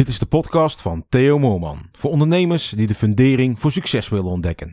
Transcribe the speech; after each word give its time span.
Dit 0.00 0.08
is 0.08 0.18
de 0.18 0.26
podcast 0.26 0.80
van 0.80 1.04
Theo 1.08 1.38
Moorman. 1.38 1.78
Voor 1.92 2.10
ondernemers 2.10 2.72
die 2.76 2.86
de 2.86 2.94
fundering 2.94 3.60
voor 3.60 3.72
succes 3.72 4.08
willen 4.08 4.30
ontdekken. 4.30 4.70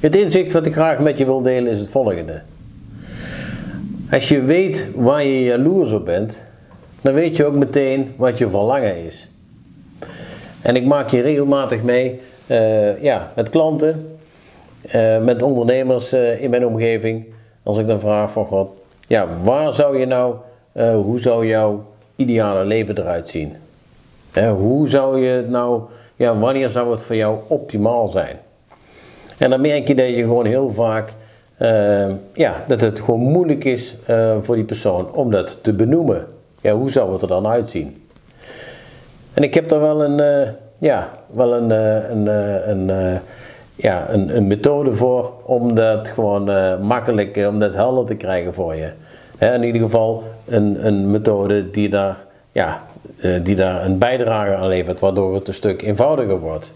Het 0.00 0.16
inzicht 0.16 0.52
wat 0.52 0.66
ik 0.66 0.72
graag 0.72 0.98
met 0.98 1.18
je 1.18 1.24
wil 1.24 1.42
delen 1.42 1.72
is 1.72 1.80
het 1.80 1.88
volgende. 1.88 2.42
Als 4.10 4.28
je 4.28 4.42
weet 4.42 4.86
waar 4.94 5.24
je 5.24 5.44
jaloers 5.44 5.92
op 5.92 6.04
bent, 6.04 6.46
dan 7.02 7.14
weet 7.14 7.36
je 7.36 7.44
ook 7.44 7.54
meteen 7.54 8.14
wat 8.16 8.38
je 8.38 8.48
verlangen 8.48 9.04
is. 9.04 9.28
En 10.62 10.76
ik 10.76 10.84
maak 10.84 11.08
je 11.08 11.20
regelmatig 11.20 11.82
mee 11.82 12.20
uh, 12.46 13.02
ja, 13.02 13.32
met 13.36 13.50
klanten, 13.50 14.18
uh, 14.94 15.18
met 15.18 15.42
ondernemers 15.42 16.14
uh, 16.14 16.42
in 16.42 16.50
mijn 16.50 16.66
omgeving. 16.66 17.24
Als 17.62 17.78
ik 17.78 17.86
dan 17.86 18.00
vraag 18.00 18.32
van 18.32 18.46
God, 18.46 18.70
ja, 19.06 19.28
waar 19.42 19.74
zou 19.74 19.98
je 19.98 20.06
nou, 20.06 20.34
hoe 20.94 21.20
zou 21.20 21.46
jouw 21.46 21.84
ideale 22.16 22.64
leven 22.64 22.98
eruit 22.98 23.28
zien? 23.28 23.56
hoe 24.58 24.88
zou 24.88 25.20
je 25.20 25.30
het 25.30 25.50
nou, 25.50 25.82
ja, 26.16 26.38
wanneer 26.38 26.70
zou 26.70 26.90
het 26.90 27.02
voor 27.02 27.16
jou 27.16 27.38
optimaal 27.46 28.08
zijn? 28.08 28.36
En 29.38 29.50
dan 29.50 29.60
merk 29.60 29.88
je 29.88 29.94
dat 29.94 30.08
je 30.08 30.22
gewoon 30.22 30.46
heel 30.46 30.70
vaak, 30.70 31.12
ja, 32.32 32.64
dat 32.66 32.80
het 32.80 33.00
gewoon 33.00 33.20
moeilijk 33.20 33.64
is 33.64 33.94
voor 34.42 34.54
die 34.54 34.64
persoon 34.64 35.12
om 35.12 35.30
dat 35.30 35.58
te 35.62 35.72
benoemen 35.72 36.26
ja, 36.60 36.72
hoe 36.72 36.90
zou 36.90 37.12
het 37.12 37.22
er 37.22 37.28
dan 37.28 37.46
uitzien? 37.46 38.08
En 39.34 39.42
ik 39.42 39.54
heb 39.54 39.68
daar 39.68 39.80
wel 39.80 40.04
een, 40.04 40.18
uh, 40.18 40.48
ja, 40.78 41.10
wel 41.26 41.54
een, 41.54 41.70
uh, 41.70 42.10
een, 42.10 42.26
uh, 42.26 42.66
een, 42.66 43.20
ja, 43.74 44.10
een, 44.10 44.36
een, 44.36 44.46
methode 44.46 44.92
voor 44.92 45.32
om 45.44 45.74
dat 45.74 46.08
gewoon 46.08 46.44
makkelijk, 46.86 47.46
om 47.48 47.58
dat 47.58 47.74
helder 47.74 48.06
te 48.06 48.14
krijgen 48.14 48.54
voor 48.54 48.74
je. 48.74 48.90
Hè, 49.36 49.54
in 49.54 49.62
ieder 49.62 49.80
geval 49.80 50.22
een, 50.48 50.86
een 50.86 51.10
methode 51.10 51.70
die 51.70 51.88
daar, 51.88 52.16
ja, 52.52 52.82
die 53.42 53.56
daar 53.56 53.84
een 53.84 53.98
bijdrage 53.98 54.54
aan 54.54 54.68
levert, 54.68 55.00
waardoor 55.00 55.34
het 55.34 55.48
een 55.48 55.54
stuk 55.54 55.82
eenvoudiger 55.82 56.38
wordt. 56.38 56.72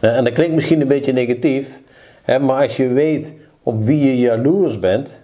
en 0.00 0.24
dat 0.24 0.32
klinkt 0.32 0.54
misschien 0.54 0.80
een 0.80 0.88
beetje 0.88 1.12
negatief, 1.12 1.80
hè, 2.22 2.38
maar 2.38 2.62
als 2.62 2.76
je 2.76 2.88
weet 2.88 3.32
op 3.62 3.84
wie 3.84 4.04
je 4.04 4.18
jaloers 4.18 4.78
bent, 4.78 5.21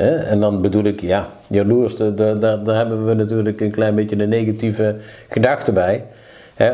en 0.00 0.40
dan 0.40 0.60
bedoel 0.60 0.84
ik, 0.84 1.00
ja, 1.00 1.28
jaloers, 1.48 1.96
daar, 1.96 2.38
daar, 2.38 2.76
hebben 2.76 3.06
we 3.06 3.14
natuurlijk 3.14 3.60
een 3.60 3.70
klein 3.70 3.94
beetje 3.94 4.22
een 4.22 4.28
negatieve 4.28 4.96
gedachte 5.28 5.72
bij. 5.72 6.04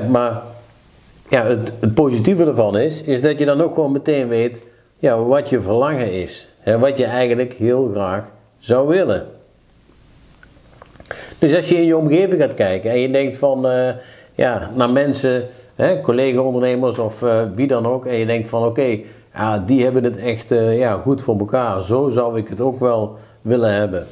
Maar 0.09 0.43
ja, 1.31 1.45
het, 1.45 1.73
het 1.81 1.95
positieve 1.95 2.47
ervan 2.47 2.79
is, 2.79 3.03
is 3.03 3.23
dat 3.23 3.39
je 3.39 3.45
dan 3.45 3.61
ook 3.61 3.75
gewoon 3.75 3.93
meteen 3.93 4.29
weet 4.29 4.61
ja, 4.99 5.19
wat 5.19 5.49
je 5.49 5.61
verlangen 5.61 6.13
is. 6.13 6.49
Wat 6.79 6.99
je 6.99 7.05
eigenlijk 7.05 7.53
heel 7.53 7.91
graag 7.93 8.25
zou 8.59 8.89
willen. 8.89 9.27
Dus 11.39 11.55
als 11.55 11.69
je 11.69 11.77
in 11.77 11.85
je 11.85 11.97
omgeving 11.97 12.41
gaat 12.41 12.55
kijken 12.55 12.91
en 12.91 13.01
je 13.01 13.11
denkt 13.11 13.39
van, 13.39 13.67
uh, 13.67 13.89
ja, 14.35 14.71
naar 14.75 14.91
mensen, 14.91 15.49
collega-ondernemers 16.03 16.99
of 16.99 17.23
uh, 17.23 17.43
wie 17.55 17.67
dan 17.67 17.87
ook, 17.87 18.07
en 18.07 18.17
je 18.17 18.27
denkt 18.27 18.49
van 18.49 18.65
oké, 18.65 18.99
ja, 19.37 19.59
die 19.59 19.85
hebben 19.85 20.05
het 20.05 20.17
echt 20.17 20.53
uh, 20.53 20.79
ja, 20.79 20.95
goed 20.95 21.21
voor 21.21 21.39
elkaar. 21.39 21.83
Zo 21.83 22.09
zou 22.09 22.39
ik 22.39 22.49
het 22.49 22.61
ook 22.61 22.81
wel 22.81 23.17
willen 23.43 23.73
hebben. 23.73 24.07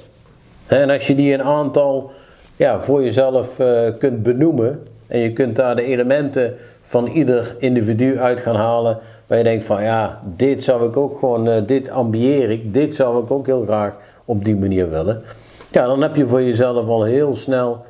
En 0.67 0.91
als 0.91 1.07
je 1.07 1.15
die 1.15 1.35
een 1.35 1.43
aantal 1.43 2.11
ja, 2.57 2.81
voor 2.81 3.03
jezelf 3.03 3.59
uh, 3.59 3.89
kunt 3.99 4.23
benoemen 4.23 4.87
en 5.07 5.19
je 5.19 5.33
kunt 5.33 5.57
daar 5.57 5.77
de 5.77 5.83
elementen 5.83 6.55
van 6.83 7.07
ieder 7.07 7.57
individu 7.59 8.19
uit 8.19 8.41
gaan 8.41 8.57
halen, 8.57 8.99
waar 9.27 9.39
je 9.39 9.45
denkt 9.45 9.65
van 9.65 9.83
ja, 9.83 10.21
dit 10.37 10.63
zou 10.63 10.89
ik 10.89 10.97
ook 10.97 11.19
gewoon, 11.19 11.49
uh, 11.49 11.55
dit 11.67 11.91
ambieer 11.91 12.51
ik, 12.51 12.75
dit 12.75 12.95
zou 12.95 13.23
ik 13.23 13.31
ook 13.31 13.47
heel 13.47 13.63
graag 13.63 13.97
op 14.25 14.45
die 14.45 14.57
manier 14.57 14.91
willen. 14.91 15.23
Ja, 15.71 15.87
dan 15.87 16.03
heb 16.03 16.17
je 16.17 16.27
voor 16.27 16.43
jezelf 16.43 16.89
al 16.89 17.03
heel 17.03 17.37
snel, 17.37 17.85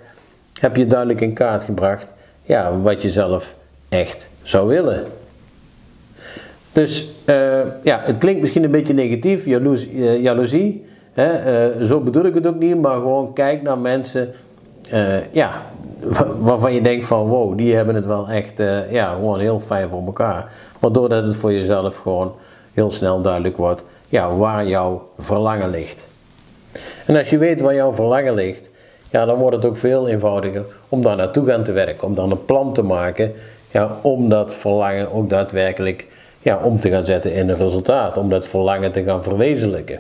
heb 0.60 0.76
je 0.76 0.86
duidelijk 0.86 1.20
in 1.20 1.32
kaart 1.32 1.62
gebracht, 1.62 2.12
ja, 2.42 2.80
wat 2.80 3.02
je 3.02 3.10
zelf 3.10 3.54
echt 3.88 4.28
zou 4.42 4.68
willen. 4.68 5.04
Dus 6.74 7.12
uh, 7.24 7.60
ja, 7.82 8.00
het 8.04 8.18
klinkt 8.18 8.40
misschien 8.40 8.64
een 8.64 8.70
beetje 8.70 8.94
negatief, 8.94 9.46
uh, 9.46 10.22
jaloezie. 10.22 10.84
Hè? 11.12 11.68
Uh, 11.78 11.86
zo 11.86 12.00
bedoel 12.00 12.24
ik 12.24 12.34
het 12.34 12.46
ook 12.46 12.58
niet, 12.58 12.80
maar 12.80 12.94
gewoon 12.94 13.32
kijk 13.32 13.62
naar 13.62 13.78
mensen 13.78 14.32
ja, 15.32 15.62
waarvan 16.40 16.74
je 16.74 16.82
denkt 16.82 17.04
van 17.04 17.26
wow, 17.26 17.58
die 17.58 17.74
hebben 17.76 17.94
het 17.94 18.06
wel 18.06 18.28
echt 18.28 18.62
ja, 18.90 19.12
gewoon 19.12 19.40
heel 19.40 19.60
fijn 19.60 19.88
voor 19.88 20.02
elkaar. 20.06 20.52
Waardoor 20.78 21.08
dat 21.08 21.24
het 21.24 21.36
voor 21.36 21.52
jezelf 21.52 21.96
gewoon 21.96 22.34
heel 22.72 22.92
snel 22.92 23.20
duidelijk 23.20 23.56
wordt 23.56 23.84
ja, 24.08 24.36
waar 24.36 24.66
jouw 24.66 25.08
verlangen 25.18 25.70
ligt. 25.70 26.06
En 27.06 27.16
als 27.16 27.30
je 27.30 27.38
weet 27.38 27.60
waar 27.60 27.74
jouw 27.74 27.92
verlangen 27.92 28.34
ligt, 28.34 28.70
ja, 29.10 29.24
dan 29.24 29.38
wordt 29.38 29.56
het 29.56 29.64
ook 29.64 29.76
veel 29.76 30.08
eenvoudiger 30.08 30.64
om 30.88 31.02
daar 31.02 31.16
naartoe 31.16 31.46
gaan 31.46 31.64
te 31.64 31.72
werken. 31.72 32.06
Om 32.06 32.14
dan 32.14 32.30
een 32.30 32.44
plan 32.44 32.72
te 32.72 32.82
maken 32.82 33.32
ja, 33.70 33.96
om 34.02 34.28
dat 34.28 34.54
verlangen 34.54 35.12
ook 35.12 35.30
daadwerkelijk 35.30 36.06
ja, 36.44 36.56
om 36.56 36.80
te 36.80 36.90
gaan 36.90 37.04
zetten 37.04 37.34
in 37.34 37.48
een 37.48 37.56
resultaat, 37.56 38.18
om 38.18 38.28
dat 38.28 38.48
verlangen 38.48 38.92
te 38.92 39.02
gaan 39.02 39.22
verwezenlijken. 39.22 39.98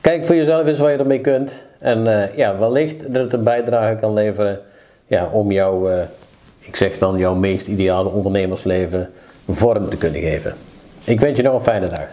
Kijk 0.00 0.24
voor 0.24 0.34
jezelf 0.34 0.66
eens 0.66 0.78
wat 0.78 0.90
je 0.90 0.96
ermee 0.96 1.20
kunt 1.20 1.64
en 1.78 2.06
uh, 2.06 2.36
ja, 2.36 2.58
wellicht 2.58 3.12
dat 3.12 3.24
het 3.24 3.32
een 3.32 3.44
bijdrage 3.44 3.94
kan 3.94 4.12
leveren 4.12 4.60
ja, 5.06 5.28
om 5.32 5.52
jouw, 5.52 5.90
uh, 5.90 6.02
ik 6.58 6.76
zeg 6.76 6.98
dan, 6.98 7.18
jouw 7.18 7.34
meest 7.34 7.66
ideale 7.66 8.08
ondernemersleven 8.08 9.10
vorm 9.48 9.88
te 9.88 9.96
kunnen 9.96 10.20
geven. 10.20 10.54
Ik 11.04 11.20
wens 11.20 11.36
je 11.36 11.42
nog 11.42 11.54
een 11.54 11.60
fijne 11.60 11.88
dag. 11.88 12.08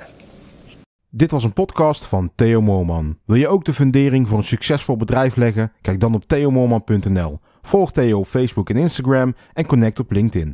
Dit 1.09 1.31
was 1.31 1.44
een 1.44 1.53
podcast 1.53 2.06
van 2.06 2.31
Theo 2.36 2.62
Moorman. 2.62 3.18
Wil 3.25 3.36
je 3.36 3.47
ook 3.47 3.66
de 3.66 3.74
fundering 3.74 4.28
voor 4.28 4.38
een 4.38 4.44
succesvol 4.44 4.97
bedrijf 4.97 5.36
leggen? 5.36 5.72
Kijk 5.81 6.00
dan 6.00 6.16
op 6.16 6.24
theomoorman.nl. 6.28 7.40
Volg 7.62 7.91
Theo 7.91 8.19
op 8.19 8.28
Facebook 8.28 8.69
en 8.69 8.78
Instagram 8.78 9.36
en 9.53 9.66
connect 9.66 10.00
op 10.00 10.12
LinkedIn. 10.12 10.47